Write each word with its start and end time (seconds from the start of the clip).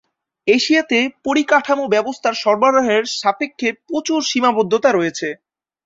এশিয়াতে 0.47 0.97
পরিকাঠামো 1.25 1.85
ব্যবস্থার 1.93 2.35
সরবরাহের 2.43 3.03
সাপেক্ষে 3.19 3.69
প্রচুর 3.87 4.19
সীমাবদ্ধতা 4.23 4.89
রয়েছে। 4.91 5.27